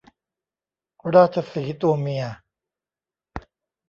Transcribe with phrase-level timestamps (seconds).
[1.15, 2.23] ราชสีห์ตัวเมีย